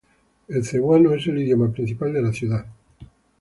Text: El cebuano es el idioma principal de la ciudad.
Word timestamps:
El 0.47 0.65
cebuano 0.65 1.13
es 1.13 1.27
el 1.27 1.37
idioma 1.37 1.71
principal 1.71 2.11
de 2.11 2.23
la 2.23 2.33
ciudad. 2.33 2.65